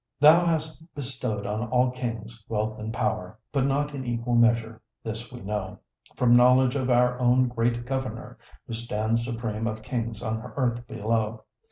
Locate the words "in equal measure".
3.93-4.81